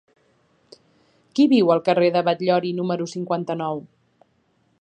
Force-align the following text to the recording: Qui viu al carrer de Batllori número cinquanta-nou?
Qui 1.39 1.45
viu 1.51 1.69
al 1.75 1.83
carrer 1.89 2.09
de 2.17 2.25
Batllori 2.31 2.75
número 2.81 3.11
cinquanta-nou? 3.15 3.83